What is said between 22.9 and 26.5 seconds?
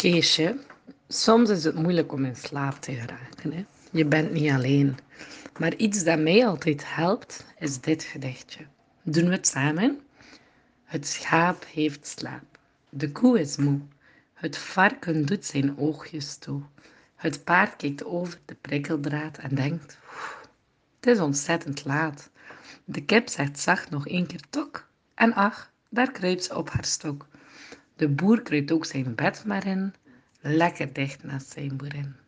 kip zegt zacht nog één keer tok. En ach, daar kruipt